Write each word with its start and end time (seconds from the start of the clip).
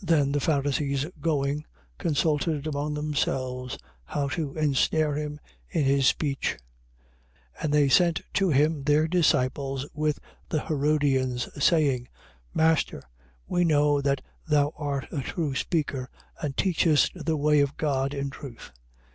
22:15. 0.00 0.08
Then 0.08 0.32
the 0.32 0.40
Pharisees 0.40 1.06
going, 1.20 1.64
consulted 1.98 2.66
among 2.66 2.94
themselves 2.94 3.76
how 4.06 4.26
to 4.28 4.54
insnare 4.56 5.14
him 5.14 5.38
in 5.68 5.84
his 5.84 6.06
speech. 6.06 6.56
22:16. 7.60 7.62
And 7.64 7.74
they 7.74 7.88
sent 7.90 8.22
to 8.32 8.48
him 8.48 8.84
their 8.84 9.06
disciples 9.06 9.86
with 9.92 10.20
the 10.48 10.62
Herodians, 10.62 11.50
saying: 11.62 12.08
Master, 12.54 13.02
we 13.46 13.62
know 13.66 14.00
that 14.00 14.22
thou 14.48 14.72
art 14.74 15.06
a 15.12 15.20
true 15.20 15.54
speaker 15.54 16.08
and 16.40 16.56
teachest 16.56 17.12
the 17.26 17.36
way 17.36 17.60
of 17.60 17.76
God 17.76 18.14
in 18.14 18.30
truth. 18.30 18.72